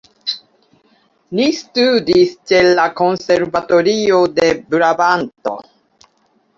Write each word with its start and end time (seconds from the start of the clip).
Li 1.39 1.45
studis 1.57 2.33
ĉe 2.53 2.63
la 2.81 2.87
konservatorio 3.05 4.25
de 4.43 4.53
Brabanto. 4.75 5.59